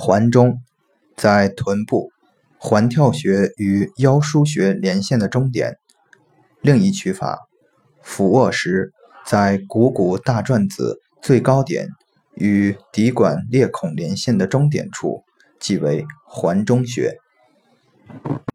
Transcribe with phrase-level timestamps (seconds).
[0.00, 0.62] 环中，
[1.16, 2.12] 在臀部，
[2.56, 5.80] 环跳穴与腰腧穴连线的中点。
[6.60, 7.48] 另一取法，
[8.00, 8.92] 俯卧时
[9.26, 11.88] 在股骨大转子最高点
[12.36, 15.24] 与骶管裂孔连线的中点处，
[15.58, 17.18] 即为环中穴。